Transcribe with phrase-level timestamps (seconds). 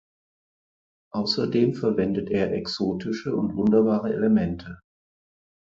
[1.11, 4.79] Außerdem verwendet er exotische und wunderbare Elemente.